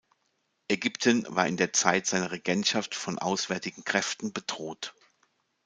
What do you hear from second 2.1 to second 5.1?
Regentschaft von auswärtigen Kräften bedroht.